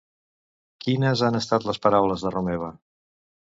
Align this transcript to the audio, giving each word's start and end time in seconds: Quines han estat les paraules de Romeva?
Quines 0.85 1.23
han 1.27 1.37
estat 1.41 1.69
les 1.69 1.81
paraules 1.85 2.25
de 2.27 2.35
Romeva? 2.39 2.75